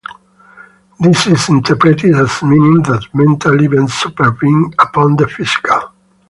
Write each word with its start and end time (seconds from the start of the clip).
This 0.99 1.27
is 1.27 1.47
interpreted 1.49 2.15
as 2.15 2.41
meaning 2.41 2.81
that 2.89 3.05
mental 3.13 3.61
events 3.61 3.93
supervene 3.93 4.73
upon 4.79 5.15
the 5.15 5.27
physical. 5.27 5.91